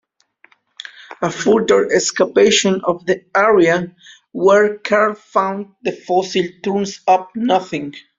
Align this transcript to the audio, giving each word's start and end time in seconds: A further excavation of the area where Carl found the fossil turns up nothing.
A 1.21 1.29
further 1.29 1.87
excavation 1.93 2.81
of 2.85 3.05
the 3.05 3.23
area 3.37 3.95
where 4.31 4.79
Carl 4.79 5.13
found 5.13 5.75
the 5.83 5.91
fossil 5.91 6.41
turns 6.63 7.01
up 7.07 7.29
nothing. 7.35 7.93